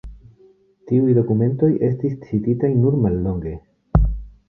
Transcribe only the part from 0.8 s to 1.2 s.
Tiuj